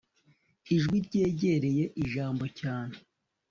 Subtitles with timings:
[0.75, 2.95] Ijwi ryegereye Ijambo cyane